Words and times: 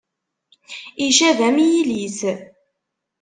Icab 1.05 1.37
am 1.47 1.57
yilis. 1.69 2.19